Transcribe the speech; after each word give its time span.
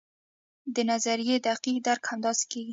د 0.75 0.77
نظریې 0.91 1.35
دقیق 1.47 1.77
درک 1.85 2.03
همداسې 2.11 2.45
کیږي. 2.51 2.69